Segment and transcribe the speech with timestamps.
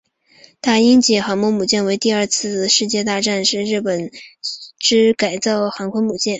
[0.61, 6.23] 大鹰级航空母舰为第二次世界大战时日本帝国海军所辖之改造航空母舰。